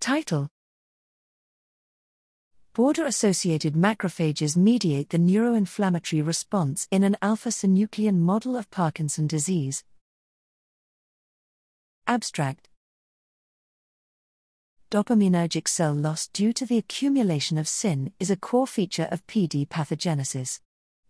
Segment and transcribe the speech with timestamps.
[0.00, 0.48] Title
[2.72, 9.82] Border associated macrophages mediate the neuroinflammatory response in an alpha synuclein model of Parkinson disease.
[12.06, 12.68] Abstract
[14.90, 19.66] Dopaminergic cell loss due to the accumulation of SYN is a core feature of PD
[19.66, 20.60] pathogenesis.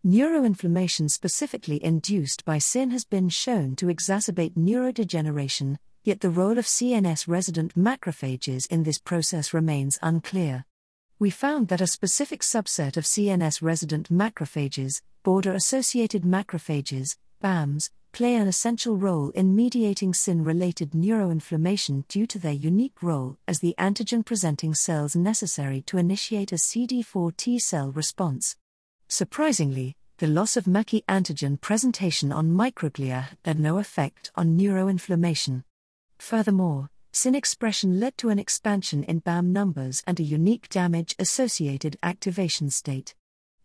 [0.07, 5.77] Neuroinflammation specifically induced by SYN has been shown to exacerbate neurodegeneration,
[6.09, 10.64] yet the role of CNS resident macrophages in this process remains unclear
[11.20, 18.37] we found that a specific subset of CNS resident macrophages, border associated macrophages, BAMs, play
[18.37, 23.74] an essential role in mediating SYN related neuroinflammation due to their unique role as the
[23.79, 28.56] antigen presenting cells necessary to initiate a CD4 T cell response.
[29.09, 35.65] Surprisingly, the loss of MHCII antigen presentation on microglia had no effect on neuroinflammation.
[36.18, 41.98] Furthermore, SYN expression led to an expansion in BAM numbers and a unique damage associated
[42.02, 43.15] activation state.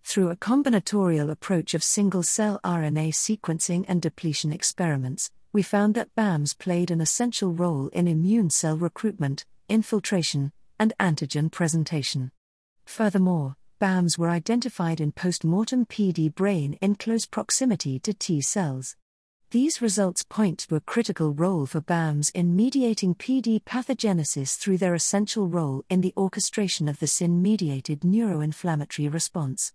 [0.03, 6.15] Through a combinatorial approach of single cell RNA sequencing and depletion experiments, we found that
[6.15, 12.31] BAMs played an essential role in immune cell recruitment, infiltration, and antigen presentation.
[12.85, 18.95] Furthermore, BAMs were identified in postmortem PD brain in close proximity to T cells.
[19.53, 24.95] These results point to a critical role for BAMs in mediating PD pathogenesis through their
[24.95, 29.71] essential role in the orchestration of the SYN mediated neuroinflammatory response.